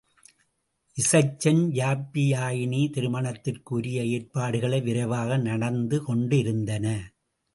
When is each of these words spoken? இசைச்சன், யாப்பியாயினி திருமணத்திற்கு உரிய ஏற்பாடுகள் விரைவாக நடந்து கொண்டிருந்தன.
இசைச்சன், 0.97 1.61
யாப்பியாயினி 1.71 2.89
திருமணத்திற்கு 2.89 3.75
உரிய 3.75 4.03
ஏற்பாடுகள் 4.05 4.81
விரைவாக 4.81 5.37
நடந்து 5.37 6.03
கொண்டிருந்தன. 6.03 6.87